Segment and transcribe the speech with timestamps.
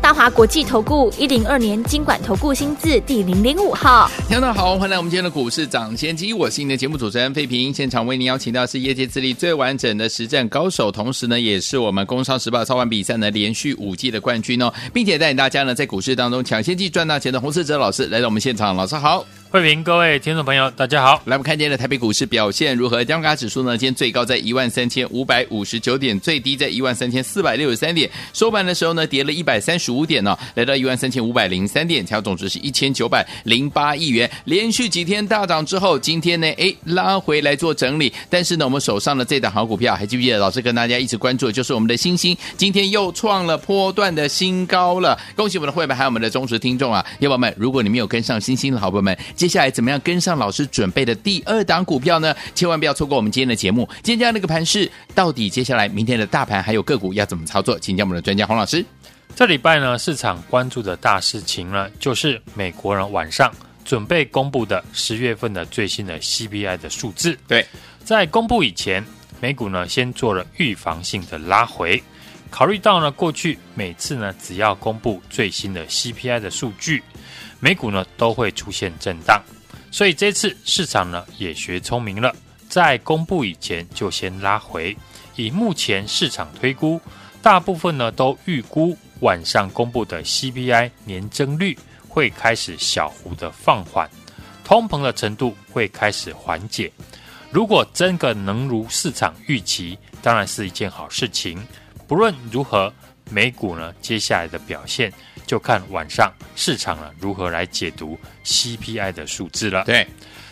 [0.00, 19.26] 大华国际投顾一零二年金管投顾新字第零零五号，听众好，欢迎来我们今天的股市涨先机，我是你的节目主持人费平，现场为您邀请到是业界资历最完整的实战高手，同时呢，也是我们工商时报操盘比赛呢连续五季的冠军哦，并且带领大家呢在股市当中抢先机赚大钱的洪世哲老师来到我们现场，老师好。
[19.48, 21.22] 慧平，各位听众朋友，大家好。
[21.24, 23.02] 来，我们看今天的台北股市表现如何？
[23.04, 23.78] 加卡指数呢？
[23.78, 28.10] 今天最高在一万三千五百五十九点，最低在一万三千四百六十三点。
[28.34, 34.28] 收盘的时候呢，跌了一百三十十五点呢、来到一万三千五百零三点，成交总值是一千九百零八亿元。
[34.44, 38.12] 连续几天大涨之后，今天呢，哎，拉回来做整理。
[38.28, 45.16] 但是呢，我们手上的这档好股票，还记不记得老师跟大家一直关注的，就是我们的星星，今天又创了波段的新高了。
[45.36, 50.16] 恭喜我们的会员，还有我们的忠实听众啊，伙伴们，如果你没有跟上星星的好朋友们，接下来怎么样跟？
[50.26, 53.88] 上老师准备的第二档股票呢，千万不要错过我们今天的节目。
[54.02, 57.78] 今天这样的一个盘势，到底接下来明天的大盘还有个股要怎么操作？
[57.78, 58.84] 请教我们的专家洪老师。
[59.36, 63.52] 这礼拜呢，市场关注的大事情呢，就是美国人晚上
[63.84, 67.38] 准备公布的十月份的最新的 CPI 的数字。
[67.46, 67.66] 对，
[68.02, 69.04] 在公布以前，
[69.38, 72.02] 美股呢先做了预防性的拉回，
[72.48, 77.02] 考虑到呢过去每次呢只要公布最新的 CPI 的数据，
[77.60, 79.42] 美股呢都会出现震荡。
[79.90, 82.34] 所以这次市场呢也学聪明了，
[82.70, 84.96] 在公布以前就先拉回。
[85.34, 86.98] 以目前市场推估，
[87.42, 91.78] 大部分呢都预估晚上公布的 CPI 年增率
[92.08, 94.08] 会开始小幅的放缓，
[94.64, 96.92] 通膨的程度会开始缓解。
[97.50, 101.64] 如果真的能如市场预期，当然是一件好事情。
[102.06, 102.92] 不论如何，
[103.30, 105.12] 美股呢接下来的表现。
[105.46, 109.84] 就看晚上市场呢如何来解读 CPI 的数字了。
[109.84, 110.04] 对，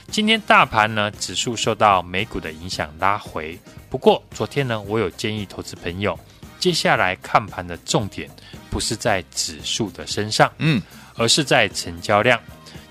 [0.09, 3.59] 今天大盘呢指数受到美股的影响拉回，
[3.91, 6.17] 不过昨天呢我有建议投资朋友，
[6.65, 8.27] 接下来看盘的重点
[8.71, 10.81] 不是在指数的身上，嗯，
[11.15, 12.41] 而是在成交量。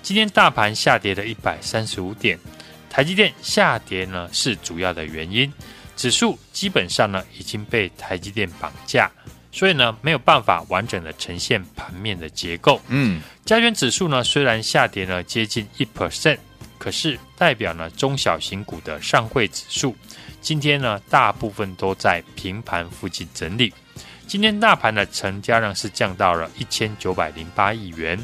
[0.00, 2.38] 今天大盘下跌了一百三十五点，
[2.88, 5.52] 台积电下跌呢是主要的原因，
[5.96, 9.10] 指数基本上呢已经被台积电绑架。
[9.50, 12.80] 所以呢，没有办法完整的呈现盘面的结构。
[12.86, 16.38] 嗯，加权指数呢，虽然下跌了接近一 percent，
[16.84, 19.96] 可是代表呢中小型股的上柜指数，
[20.42, 23.72] 今天呢大部分都在平盘附近整理。
[24.26, 28.18] 今天大盘的成交量是降到了一千九百零八亿元，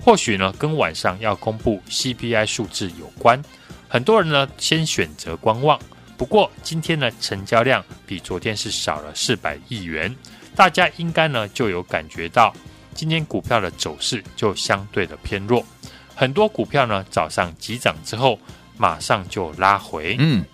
[0.00, 3.42] 或许呢跟晚上要公布 CPI 数字有关。
[3.88, 5.76] 很多人呢先选择观望，
[6.16, 10.14] 不过今天呢成交量比昨天是少了四百亿元。
[10.54, 12.54] 大家应该呢就有感觉到，
[12.94, 15.66] 今天股票的走势就相对的偏弱，
[16.14, 18.38] 很多股票呢早上急涨之后，
[18.76, 20.16] 马上就拉回。
[20.18, 20.44] 嗯，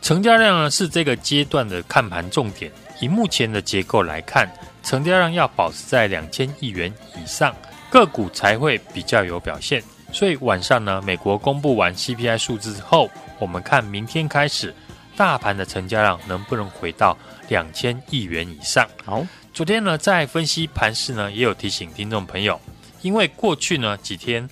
[0.00, 2.70] 成交量呢是这个阶段的看盘重点。
[3.00, 4.50] 以目前的结构来看，
[4.82, 7.54] 成交量要保持在两千亿元以上，
[7.90, 9.82] 个股才会比较有表现。
[10.12, 14.74] 所以晚上呢，美国公布完 CPI 数字之后，我们看明天开始，
[15.16, 17.16] 大盘的成交量能不能回到
[17.48, 18.88] 两千亿元以上？
[19.04, 19.26] 好。
[19.54, 22.60] 昨天呢，在分析盘势呢，也有提醒听众朋友，
[23.02, 24.48] 因为过去呢几天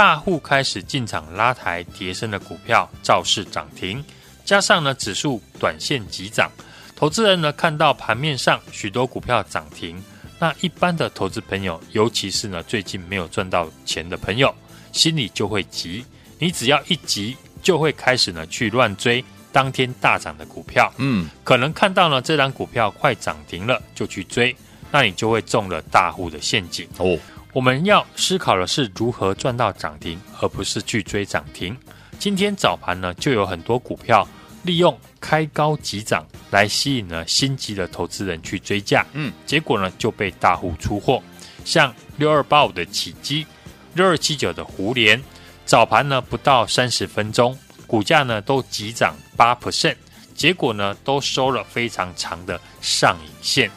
[0.00, 4.02] 大户开始进场拉抬跌升的股票，造势涨停，
[4.46, 6.50] 加上呢指数短线急涨，
[6.96, 10.02] 投资人呢看到盘面上许多股票涨停，
[10.38, 14.54] 那一般的投资朋友，尤其是呢最近没有赚到钱的朋友，
[14.90, 16.02] 心里就会急，
[16.38, 19.22] 你只要一急，就会开始呢去乱追。
[19.52, 24.56] 当天大涨的股票，嗯，可能看到呢这档股票快涨停了，就去追，
[24.90, 27.18] 那你就会中了大户的陷阱哦。
[27.52, 31.76] 我们要思考的是如何赚到涨停，而不是去追涨停。
[32.18, 34.26] 今天早盘呢，就有很多股票
[34.62, 41.22] 利用开高急涨来吸引了心急的投资人去追价，嗯，结果呢就被大户出货。
[41.64, 43.46] 像六二八五的起基，
[43.94, 45.20] 六二七九的胡联，
[45.64, 47.56] 早盘呢不到三十分钟。
[47.86, 49.96] 股价呢都急涨八 percent，
[50.36, 53.68] 结果呢都收了非常长的上影线。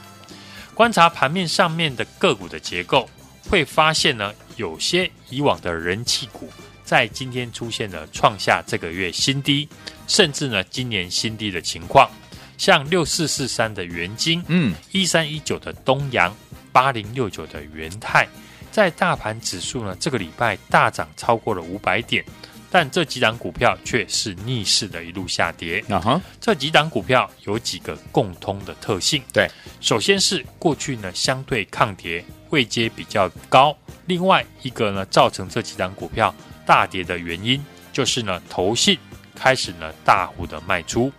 [0.75, 3.09] 观察盘面上面的个股的结构，
[3.49, 6.49] 会发现呢有些以往的人气股
[6.83, 9.67] 在今天出现了创下这个月新低，
[10.07, 12.09] 甚至呢今年新低的情况。
[12.57, 16.33] 像六四四三的元晶，嗯，一三一九的东阳，
[16.71, 18.27] 八零六九的元泰，
[18.71, 22.23] 在大盘指数呢这个礼拜大涨超过了五百点。
[22.69, 25.83] 但这几档股票却是逆势的一路下跌。
[25.89, 29.21] 啊哈，这几档股票有几个共通的特性。
[29.31, 29.47] 对，
[29.79, 36.33] 首先是过去呢相对抗跌位阶比较高，另外一个呢造成这几档股票
[36.67, 37.59] 大跌的原因，
[37.91, 38.95] 就是呢投信
[39.33, 41.11] 开始呢大幅的卖出。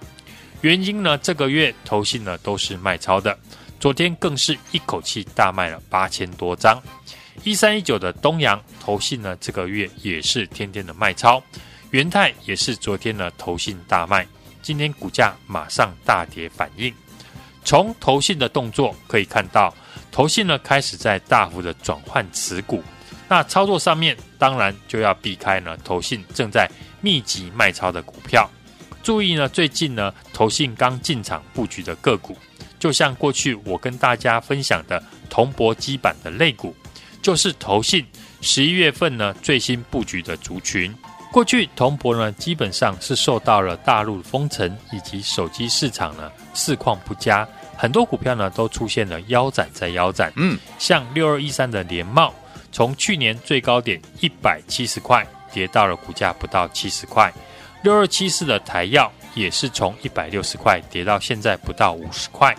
[0.60, 3.36] 原因呢这个月投信呢都是卖超的，
[3.80, 6.80] 昨天更是一口气大卖了八千多张。
[7.42, 11.42] 一三一九的东阳投信呢，这个月也是天天的卖超，
[11.90, 14.24] 元泰也是昨天呢投信大卖，
[14.62, 16.94] 今天股价马上大跌反应。
[17.64, 19.74] 从投信的动作可以看到，
[20.14, 22.80] 投信呢开始在大幅的转换持股，
[23.28, 26.70] 那操作上面当然就要避开呢投信正在
[27.00, 28.48] 密集卖超的股票，
[29.02, 32.38] 注意呢最近呢投信刚进场布局的个股，
[32.78, 36.72] 就像过去我跟大家分享的铜箔基板的类股。
[37.20, 38.06] 就是投信
[38.40, 40.94] 十一月份呢最新布局的族群，
[41.32, 50.32] 过去铜箔呢基本上是受到了大陆封城以及手机市场呢市况不佳，很多股票呢都出现了腰斩再腰斩。
[50.36, 52.32] 嗯，像六二一三的联茂，
[52.72, 57.30] 从去年最高点一百七十块跌到了股价不到七十块；
[57.82, 62.54] 六二七四的台药也是从一百六十块跌到现在不到五十块；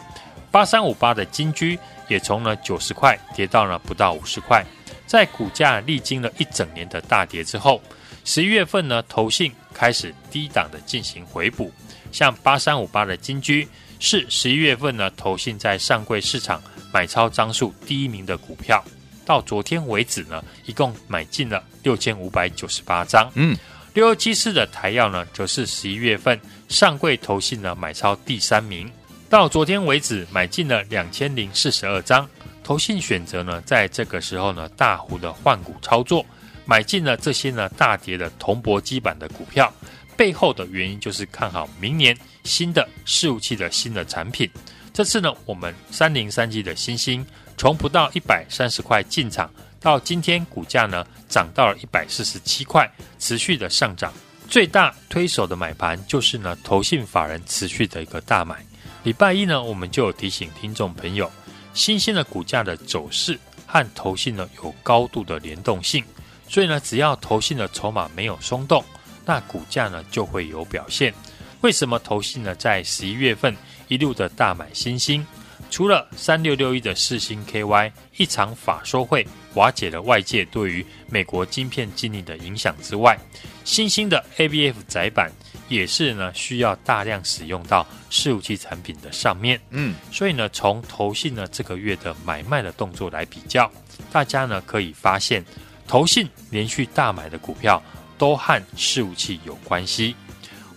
[0.51, 1.79] 八三五八的金居。
[2.07, 4.63] 也从了九十块跌到了不到五十块，
[5.07, 7.81] 在股价历经了一整年的大跌之后，
[8.23, 11.71] 十一月份呢，投信开始低档的进行回补，
[12.11, 13.67] 像八三五八的金居
[13.99, 16.61] 是十一月份呢，投信在上柜市场
[16.93, 18.83] 买超张数第一名的股票，
[19.25, 23.31] 到昨天为止呢，一共买进了六千五百九十八张。
[23.35, 23.57] 嗯，
[23.93, 28.91] 六二七四的台药呢，则是十一月份上柜投信呢买超第三名。
[29.29, 32.27] 到昨天为止，买进了两千零四十二张。
[32.63, 36.25] 投信选择呢，在这个时候呢，大幅的换股操作，
[36.65, 39.71] 买进了这些呢大跌的铜箔基板的股票。
[40.15, 44.49] 背后的原因就是看好明年新的伺服器的新的产品。
[44.93, 47.25] 这次呢，我们三零三七的新兴
[47.57, 49.51] 从不到一百三十块进场，
[49.81, 52.89] 到今天股价呢涨到了一百四十七块，
[53.19, 54.13] 持续的上涨。
[54.47, 58.63] 最大推手的买盘就是呢，投信法人持续的一个大买。
[59.03, 61.29] 礼拜一呢，我们就有提醒听众朋友，
[61.73, 66.05] 新兴的股价的走势和投信呢有高度的联动性，
[66.47, 68.81] 所以呢，只要投信的筹码没有松动，
[69.25, 71.13] 那股价呢就会有表现。
[71.61, 73.55] 为什么投信呢在十一月份
[73.87, 75.25] 一路的大买新兴？
[75.71, 79.25] 除了三六六一的四星 KY 一场法说会
[79.55, 83.17] 瓦解了外界对于美国晶片禁令的影响之外，
[83.63, 85.31] 新兴的 ABF 载板。
[85.67, 93.71] 也是呢，需要大量使用到伺服器产品的上面，嗯，所以呢，从投信呢这个月的买卖的动作来比较，
[94.11, 95.43] 大家呢可以发现，
[95.87, 97.81] 投信连续大买的股票
[98.15, 100.15] 都和伺服器有关系。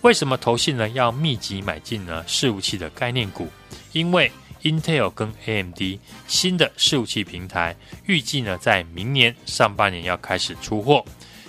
[0.01, 3.47] 为什么投信呢要密集买进呢伺服器的概念股？
[3.91, 4.31] 因为
[4.63, 5.81] Intel 跟 AMD
[6.27, 7.75] 新的伺服器平台
[8.05, 11.03] 预计呢在明年上半年要开始出货，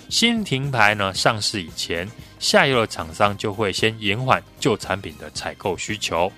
[0.09, 2.09] 新停牌呢上市以前。
[2.39, 6.31] 下游的厂商就会先延缓旧产品的采购需求，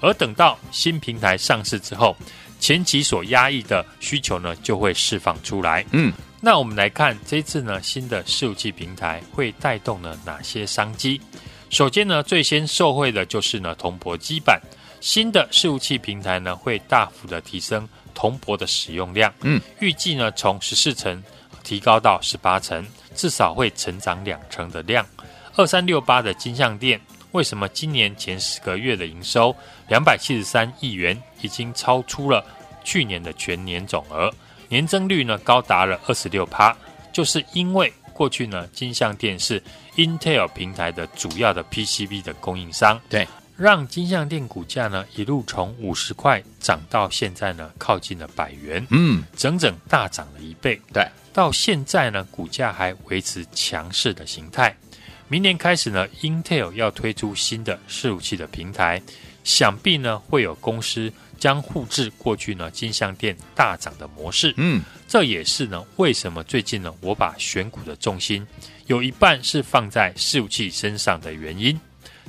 [0.00, 2.16] 而等到新平台上市之后，
[2.60, 5.84] 前期所压抑的需求呢就会释放出来。
[5.90, 11.20] 嗯，那我们来看这次呢新的伺服器平台会带动了哪些商机？
[11.70, 14.60] 首先呢，最先受惠的就是呢铜箔基板，
[15.00, 19.32] 新的伺服器平台呢会大幅的提升铜箔的使用量。
[19.42, 21.22] 嗯，预计呢从十四层
[21.62, 25.06] 提高到十八层，至少会成长两成的量。
[25.56, 27.00] 二三六八的金像电，
[27.32, 29.54] 为什么今年前十个月的营收
[29.88, 32.44] 两百七十三亿元，已经超出了
[32.82, 34.32] 去年的全年总额，
[34.68, 36.74] 年增率呢高达了二十六趴，
[37.12, 39.62] 就是因为过去呢金像电是
[39.98, 43.26] Intel 平台的主要的 PCB 的供应商，对，
[43.56, 54.72] 让金像电股价呢一路从五十块涨到现在呢靠近了百元，嗯，整整大涨了一倍，对，到现在呢股价还维持强势的形态。
[55.26, 59.02] 明年开始呢，Intel 要推出新的伺服器的平台，
[59.42, 64.54] 想必呢会有公司将复制过去呢金像店大涨的模式。
[64.58, 68.46] 嗯，这也是呢为什么最近呢我把选股的重心
[68.88, 71.78] 有一半是放在伺服器身上的原因。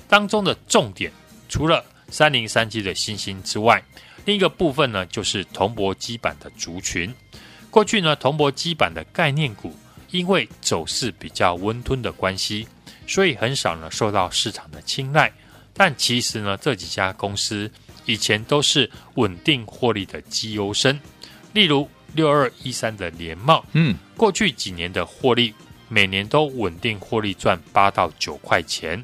[0.07, 1.11] 当中的重点
[1.49, 3.83] 除了三零三七的星星之外，
[4.25, 7.13] 另一个部分呢就是铜箔基板的族群。
[7.69, 9.75] 过去呢铜箔基板的概念股
[10.11, 12.67] 因为走势比较温吞的关系。
[13.07, 15.31] 所以很少呢受到市场的青睐，
[15.73, 17.71] 但其实呢这几家公司
[18.05, 20.99] 以前都是稳定获利的绩优生，
[21.53, 25.55] 例如六二一三的联茂，嗯，过去几年的获利
[25.89, 29.03] 每年都稳定获利赚八到九块钱。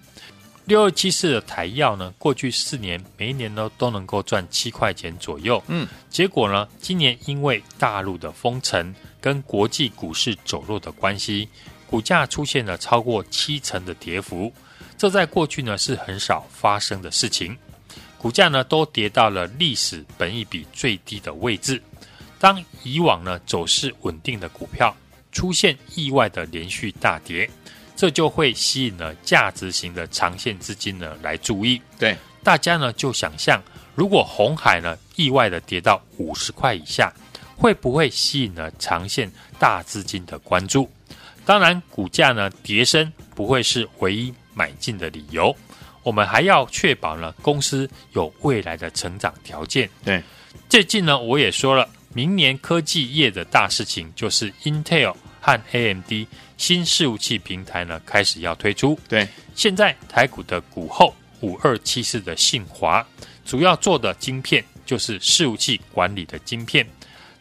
[0.65, 5.61] 六二七四的台药呢，过去四年每一年呢都能够赚七块钱左右。
[5.67, 11.47] 嗯，结果呢，今年因为大陆的封城跟国际股市走弱的关系，
[11.85, 14.51] 股价出现了超过七成的跌幅。
[14.97, 17.55] 这在过去呢是很少发生的事情，
[18.17, 21.79] 股价呢都跌到了历史本益比最低的位置。
[22.39, 24.95] 当以往呢走势稳定的股票
[25.35, 27.47] 出现意外的连续大跌。
[27.97, 31.81] 这就会吸引了价值型的长线资金呢来注意。
[31.97, 33.61] 对，大家呢就想象，
[33.95, 37.13] 如果红海呢意外的跌到五十块以下，
[37.55, 40.89] 会不会吸引了长线大资金的关注？
[41.45, 45.55] 当然，股价呢跌升不会是唯一买进的理由，
[46.03, 49.89] 我们还要确保呢公司有未来的成长条件。
[50.03, 50.21] 对，
[50.67, 55.15] 最近呢我也说了，明年科技业的大事情就是 Intel
[55.45, 56.25] 和 AMD。
[56.57, 63.05] 新伺服器平台呢开始要推出，对，现在台股的股后五二七四的信华，
[63.45, 66.87] 主要做的晶片就是伺服器管理的晶片。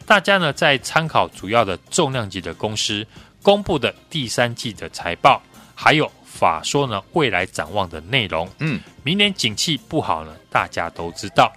[0.05, 3.07] 大家呢在参考主要的重量级的公司
[3.41, 5.41] 公布的第三季的财报，
[5.73, 8.47] 还有法说呢未来展望的内容。
[8.59, 11.51] 嗯，明年景气不好呢，大家都知道，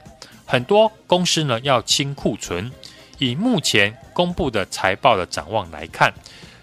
[0.47, 2.71] 很多公司呢要清库存。
[3.19, 6.13] 以目前公布的财报的展望来看。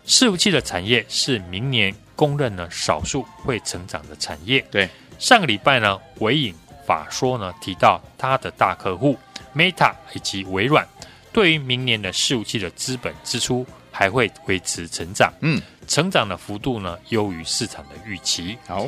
[0.07, 4.63] 伺服器的产业是明年公认呢少数会成长的产业。
[4.69, 6.53] 对，上个礼拜呢，纬颖
[6.85, 9.17] 法说呢提到他的大客户
[9.55, 10.87] Meta 以及微软，
[11.33, 15.33] 对于明年的伺服器的资本支出还会维持成长。
[15.41, 18.55] 嗯，成长的幅度呢优于市场的预期。
[18.67, 18.87] 好，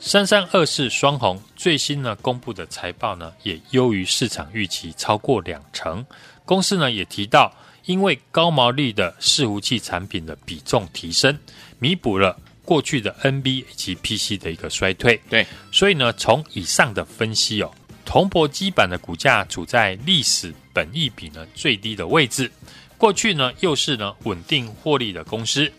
[0.00, 6.02] 三三二四双红最新呢公布的财报呢也优于市场预期超过两成。
[6.44, 7.52] 公司呢也提到。
[7.86, 11.38] 因为高毛利的伺服器产品的比重提升，
[11.78, 12.34] 弥补了
[12.64, 15.20] 过去的 NB 以及 PC 的一个衰退。
[15.28, 17.70] 对，所以呢，从以上的分析哦，
[18.06, 22.50] 铜箔基板的股价处在历史本益比呢最低的位置。
[22.96, 25.70] 过去呢又是呢稳定获利的公司，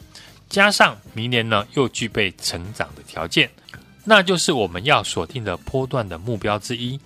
[0.48, 3.50] 加上明年呢又具备成长的条件，
[4.04, 7.00] 那就是我们要锁定的波段的目标之一。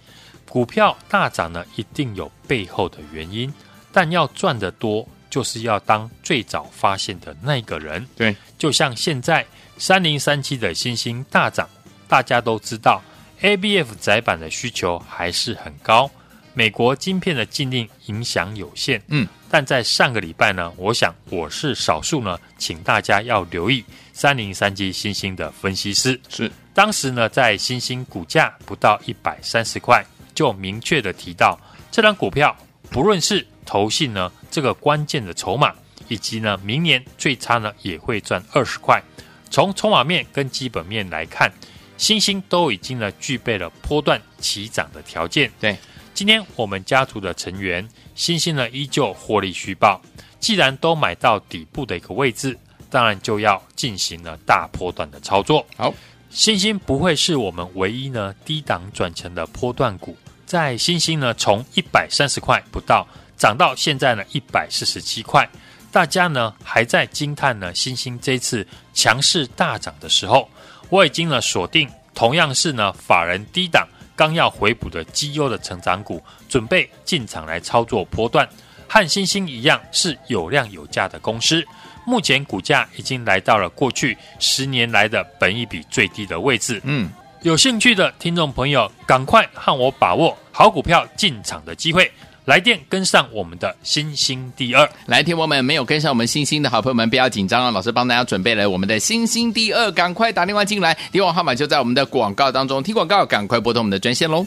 [0.50, 3.54] 股票大涨呢，一定有背后的原因。
[3.92, 8.06] 但要赚得多，就是要当最早发现的那个人。
[8.16, 9.46] 对，就像现在
[9.78, 11.68] 三零三七的新兴大涨，
[12.08, 13.02] 大家都知道
[13.42, 16.10] ABF 窄板的需求还是很高，
[16.54, 19.02] 美国晶片的禁令影响有限。
[19.08, 26.20] 嗯，但在上个礼拜呢，我想我是少数呢，请大家要留意三零三七新兴的分析师。
[26.30, 30.06] 是，当时呢，在新兴股价不到一百三十块，
[30.40, 31.60] 就明确的提到
[31.92, 32.56] 这张股票，
[32.90, 35.74] 不论是投信呢，这个关键的筹码，
[36.08, 39.04] 以及呢，明年最差呢也会赚二十块。
[39.50, 41.52] 从筹码面跟基本面来看，
[41.98, 45.52] 欣兴都已经呢具备了波段起涨的条件。
[45.60, 45.78] 对，
[46.14, 50.02] 今天我们家族的成员，欣兴呢依旧获利虚报。
[50.40, 52.58] 既然都买到底部的一个位置，
[52.90, 55.68] 当然就要进行了大波段的操作。
[55.76, 55.94] 好，
[56.30, 60.16] 欣兴不会是我们唯一呢低档转成的波段股，
[60.50, 63.08] 在欣兴呢从一百三十块不到。
[63.38, 65.48] 涨到现在呢一百四十七块，
[65.94, 70.50] 大家呢还在惊叹呢欣兴这次强势大涨的时候，
[70.90, 78.46] 我已经呢锁定同样是呢法人低档刚要回补的绩优的成长股，准备进场来操作波段，
[78.90, 81.66] 和欣兴一样是有量有价的公司，
[82.06, 86.82] 目前股价已经来到了过去十年来的本益比最低的位置。
[86.84, 87.10] 嗯，
[87.42, 92.12] 有兴趣的听众朋友，赶快和我把握好股票进场的机会。
[92.44, 97.72] 来电跟上我们的星星第二，来听我们没有跟上我们星星的好朋友们不要紧张啊！
[97.72, 104.46] 老师帮大家准备了我们的星星第二，赶快打电话进来，电话号码就在我们的广告当中，听广告赶快拨通我们的专线喽！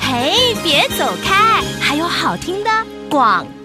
[0.00, 2.70] 嘿，别走开，还有好听的
[3.08, 3.61] 广告。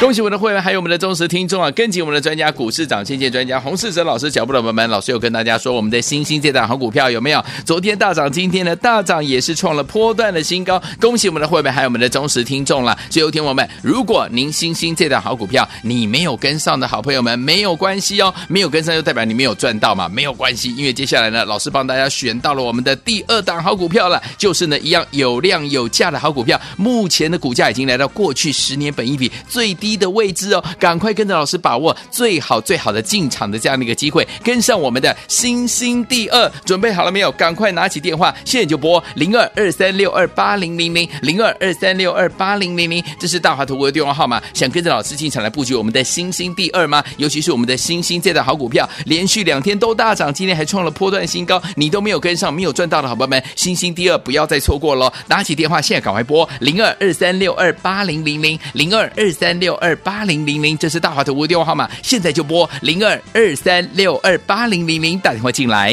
[0.00, 1.68] 恭喜我们的会员，还有我们的忠实听众啊！
[1.72, 7.44] 跟紧我们的专家股市长，谢谢专家洪世哲老师脚步的朋友们，老师有跟大家说，我们的欣兴这档好股票有没有？
[7.66, 10.80] 昨天大涨，今天的大涨也是创了波段的新高。
[11.00, 12.96] 恭喜我们的会员，还有我们的忠实听众了。
[13.10, 29.87] 所以有听我们，如果您欣兴这档好股票你没有跟上的好朋友们，没有关系哦，没有跟上就代表你没有赚到嘛，没有关系，因为接下来呢，老师帮大家选到了我们的第二档好股票了，就是呢一样有量有价的好股票，目前的股价已经来到过去十年本益比最低。
[29.88, 37.32] 低的位置哦，赶快跟着老师把握最好最好的进场的这样的一个机会，跟上我们的星星第二，准备好了没有？
[37.32, 44.42] 赶快拿起电话，现在就拨零二二三六二八零零零零二二三六二八零零零，这是大华投顾的电话号码。
[44.52, 47.02] 想跟着老师进场来布局我们的星星第二吗？
[47.16, 55.10] 尤其是我们的星星这档好股票，连续两天都大涨，今天还创了波段新高，你都没有跟上，没有赚到的好朋友们，星星第二不要再错过喽！
[55.28, 65.92] 拿起电话，现在赶快拨零二二三六二八零零零零二二三六二八零零零，这是大华投顾的电话号码，现在就拨零二二三六二八零零零打电话进来。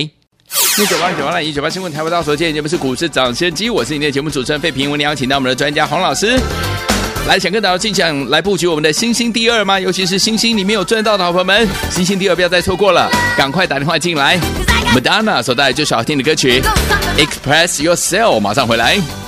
[0.77, 6.39] 一九八九八零一九八新闻台湾大所见，节目是股市涨先机，我是你的节目主持人费平，我们邀请到我们的专家洪老师
[7.27, 9.79] 来，想跟大家进场来布局我们的星星第二吗？
[9.79, 14.39] 尤其是星星里面有赚到的好朋友们，星星第二不要再错过了，赶快打电话进来。
[14.93, 16.61] Madonna 所带来这首好听的歌曲
[17.17, 19.24] ，Express Yourself，马上回来。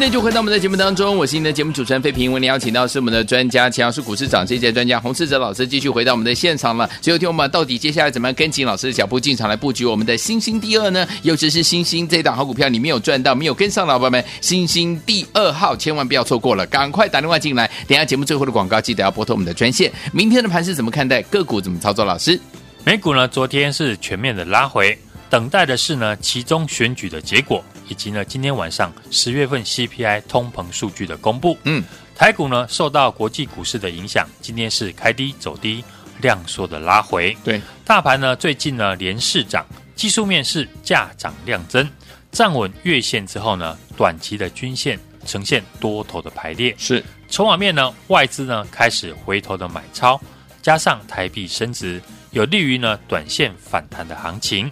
[0.00, 2.32] 欢迎就回到我们的节目当中，我是您的节目主持人费平。
[2.32, 6.88] 为您邀请到是我们的专家，钱老师股市长这届专家洪世哲老师，继续回到我们的现场了。
[7.02, 11.06] 最后听我们到底接下来怎么样跟紧老师的脚步进场来布局我们的星星第二呢？
[11.20, 17.70] 尤其是星星这一档好股票，你没有赚到，没有跟上，老板们，星星第二号千万不要错过了，赶快打电话进来。
[17.86, 19.92] 等下节目最后的广告，记得要拨通我们的专线。
[20.14, 21.20] 明天的盘是怎么看待？
[21.24, 22.06] 个股怎么操作？
[22.06, 22.40] 老师，
[22.84, 23.28] 美股呢？
[23.28, 27.62] 昨天是全面的拉回，等待的是呢其中选举的结果。
[27.90, 31.82] 以及呢，今天晚上十月份 CPI 通膨数据的公布，嗯，
[32.14, 35.82] 台股呢受到国际股市的影响，今天是开低走低，
[36.20, 37.36] 量缩的拉回。
[37.42, 41.86] 对，大盘呢最近呢连市涨，技术面是价涨量增，
[42.30, 46.72] 站稳月线之后呢，短期的均线呈现多头的排列。
[46.78, 50.20] 是，筹码面呢，外资呢开始回头的买超，
[50.62, 52.00] 加上台币升值，
[52.30, 54.70] 有利于呢短线反弹的行情。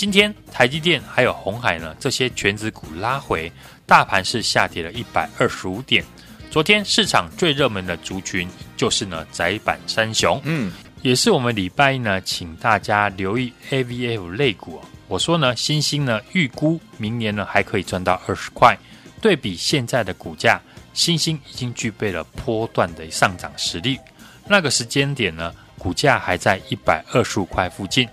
[0.00, 3.52] 今天台积电还有红海呢，这些权值股拉回，
[3.84, 6.02] 大盘是下跌了一百二十五点。
[6.50, 14.80] 昨天市场最热门的族群就是呢窄板三雄，嗯，也是我们礼拜一呢，请大家留意 A V F 类股。
[15.06, 18.74] 我说呢，新兴呢预估明年呢还可以赚到二十块，
[19.20, 20.58] 对比现在的股价，
[20.94, 24.00] 新兴已经具备了波段的上涨实力。
[24.48, 28.08] 那个时间点呢，股价还在一百二十五块附近。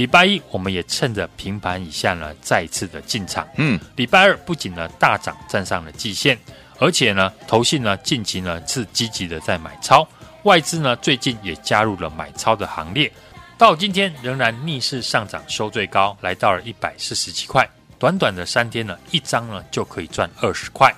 [0.00, 3.46] 礼拜一，我们也趁着平盘以下呢，再次的进场。
[3.58, 6.38] 嗯，礼拜二不仅呢大涨站上了季线，
[6.78, 10.08] 而且呢，投信呢近期呢是积极的在买超，
[10.44, 13.12] 外资呢最近也加入了买超的行列。
[13.58, 17.68] 到今天仍然逆势上涨，收最高来到了一百四十七块。
[17.98, 20.90] 短短的三天呢，一张呢就可以赚二十块。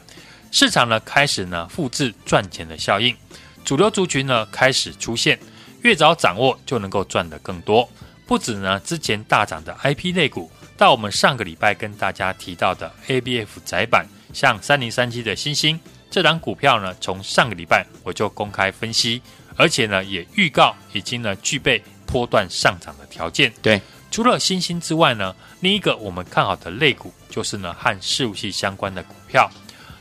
[0.52, 3.16] 市场呢开始呢复制赚钱的效应，
[3.64, 5.36] 主流族群呢开始出现，
[5.80, 7.90] 越早掌握就能够赚得更多。
[8.32, 15.78] 不止呢，之前大涨的 IP 类股，到我们上个礼拜跟大家提到的 ABF 窄板，像三零三七的新兴
[16.10, 19.20] 这档股票呢，从上个礼拜我就公开分析，
[19.54, 23.52] 而且呢也预告已经呢具备波段上涨的条件。
[23.60, 23.78] 对，
[24.10, 29.46] 除了新星之外呢，另一个我们看好的类股就是呢和事务系相关的股票，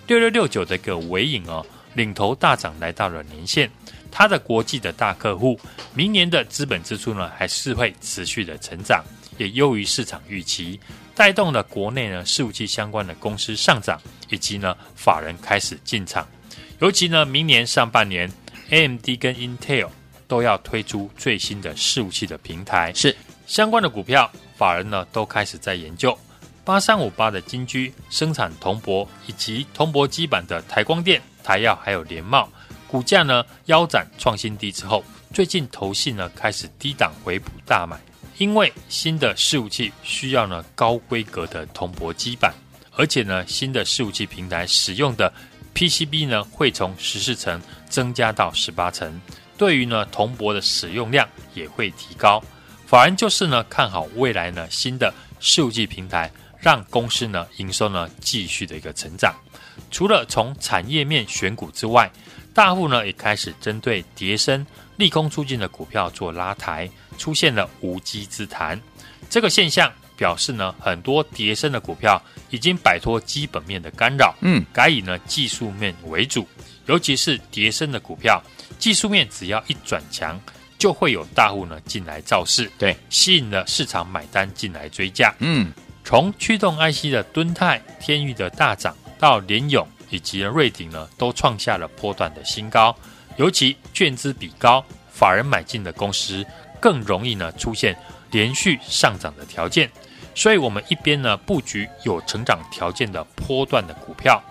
[0.08, 1.66] 六六六九的一个尾影哦，
[1.96, 3.70] 领头大涨来到了年线。
[4.12, 5.60] 它的国际的大客户，
[5.94, 9.04] 明年的资本支出呢，还是会持续的成长，
[9.38, 10.80] 也优于市场预期，
[11.16, 16.28] 带动了国内呢伺服器相关的公司上涨，以及呢法人开始进场。
[16.80, 18.32] 尤其呢，明年上半年
[18.70, 19.88] ，AMD 跟 Intel
[20.28, 23.16] 都要推出最新的伺服器的平台，是
[23.48, 26.18] 相关的股票，法人呢都开始在研究。
[26.64, 32.48] 八三五八的金居生产铜箔以及铜箔基板的台光电、台燿还有联茂。
[32.92, 35.02] 股价呢腰斩创新低之后，
[35.34, 37.98] 最近投信呢开始低档回补大买，
[38.38, 42.54] 因为新的伺服器需要呢高规格的铜箔基板，
[42.98, 45.32] 而且呢新的伺服器平台使用的
[45.74, 49.22] PCB 呢会从十四层增加到十八层，
[49.58, 52.44] 对于呢铜箔的使用量也会提高。
[52.86, 59.34] 法人就是呢看好未来呢新的伺服器平台，让公司呢营收呢继续的一个成长。
[59.90, 62.12] 除了从产业面选股之外，
[62.54, 64.66] 大户呢也开始针对跌升、
[64.98, 68.80] 利空出尽的股票做拉抬，出现了无稽之谈。
[69.30, 76.48] 这个现象表示呢，很多跌升的股票已经摆脱基本面的干扰，嗯，改以呢技术面为主。
[76.88, 78.42] 尤其是跌升的股票，
[78.78, 80.38] 技术面只要一转强，
[80.78, 85.34] 就会有大户呢进来造势，对，吸引了市场买单进来追价。
[85.40, 85.72] 嗯，
[86.04, 89.88] 从驱动 IC 的敦泰、天域的大涨到联咏。
[90.12, 92.96] 以及瑞鼎呢，都创下了波段的新高。
[93.38, 96.46] 尤其券资比高、法人买进的公司，
[96.80, 97.98] 更容易呢出现
[98.30, 99.90] 连续上涨的条件。
[100.36, 104.42] 所以，我们一边呢布局有成长条件的波段的股票，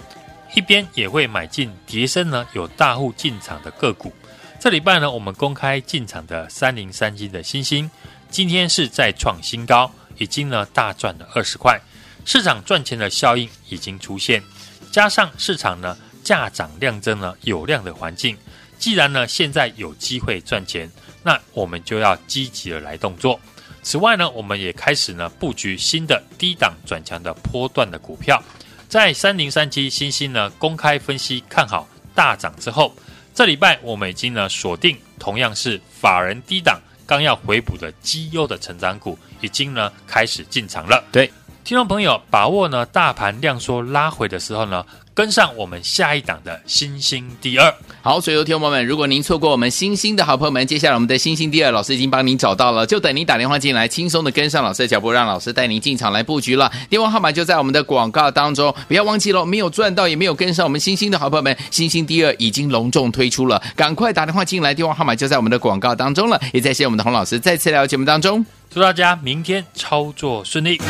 [0.54, 4.12] 一边也会买进跌深呢有大户进场的个股。
[4.58, 7.90] 这礼拜呢，我们公开进场的三零三七的新星，
[8.30, 11.80] 今天是再创新高，已经呢大赚了二十块，
[12.24, 14.42] 市场赚钱的效应已经出现。
[14.90, 18.36] 加上市场呢价涨量增呢有量的环境，
[18.78, 20.90] 既然呢现在有机会赚钱，
[21.22, 23.38] 那我们就要积极的来动作。
[23.82, 28.42] 此外呢，我们也开始呢布局新的低档转强的波段的股票。
[28.88, 32.94] 在三零三七新兴呢公开分析看好大涨之后，
[33.32, 41.02] 这礼拜我们已经呢锁定同样是法人低档刚要回补的绩优的成长股，已经呢开始进场了。
[41.12, 41.30] 对。
[41.70, 47.72] 听众朋友，把握呢大盘量缩拉回的时候呢，跟上我们下一档的新星第二。
[48.02, 56.68] 好，所有听众朋友们，如果您错过我们星星的好朋友们，接下来我们的星星第二，老师已经帮您找到了，就等您打电话进来，轻松的跟上老师的脚步，让老师带您进场来布局了。
[56.88, 66.40] 电话号码就在我们的广告当中，不要忘记了，没有赚到也没有跟上我们星星的好朋友们，星星第二已经隆重推出了，赶快打电话进来，电话号码就在我们的广告当中了。
[66.52, 70.80] 也再谢谢我们的洪老师再次来到节目当中，祝大家明天操作顺利。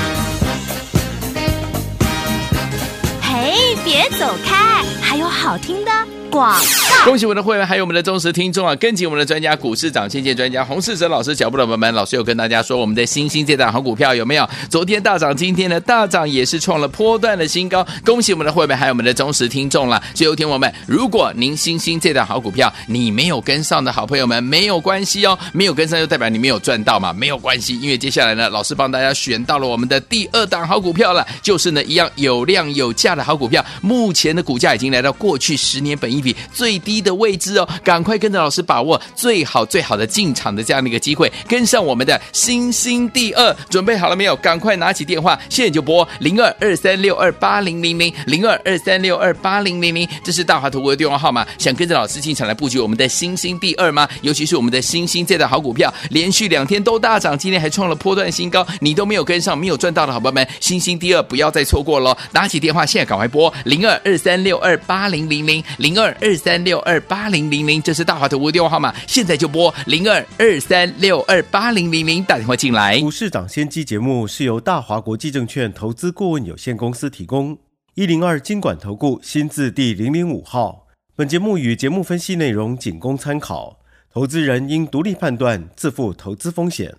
[3.92, 5.90] 别走开，还有好听的。
[6.30, 8.74] 广告，恭喜我们的会员，还有我们的忠实听众啊！
[8.76, 14.48] 跟紧我们的专家股市长，谢谢专家洪世哲老师脚步的朋友们，老师有跟大家说，我们的新兴这档好股票有没有？
[14.68, 17.86] 昨天大涨，今天的大涨也是创了波段的新高。
[18.04, 20.00] 恭喜我们的会员，还有我们的忠实听众了。
[20.14, 44.36] 最后听我们，如果您新兴这档好股票你没有跟上的好朋友们，没有关系哦，没有跟上就代表你没有赚到嘛，没有关系，因为接下来呢，老师帮大家选到了我们的第二档好股票了，就是呢一样有量有价的好股票，目前的股价已经来到过去十年本益比最低的位置哦，赶快跟着老师把握最好最好的进场的这样的一个机会，跟上我们的星星第二，准备好了没有？
[44.36, 51.46] 赶快拿起电话，现在就拨零二二三六二八零零零零二二三六二八零零零，这是大华投顾的电话号码。
[51.58, 54.08] 想跟着老师进场来布局我们的星星第二吗？
[54.22, 62.16] 尤其是我们的星星这档好股票，连续两天都大涨，今天还创了波段新高，你都没有跟上，没有赚到的好朋友们，星星第二不要再错过喽！
[62.32, 66.50] 拿起电话，现在赶快拨零二二三六二八零零零零二二三。
[66.50, 72.98] 三六二八零零零，这是大华投顾电话号码，现在就拨零二二三六二八零零零打电话进来。
[72.98, 77.56] 股市涨先机节目是由大华国际证券投资顾问有限公司提供，
[77.94, 80.88] 一零二经管投顾新字第零零五号。
[81.14, 83.78] 本节目与节目分析内容仅供参考，
[84.12, 86.92] 投资人应独立判断，自负投资风险。